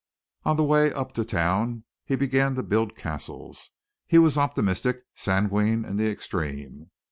[0.45, 3.69] On the way up to town he began to build castles.
[4.07, 6.89] He was optimistic, sanguine in the extreme.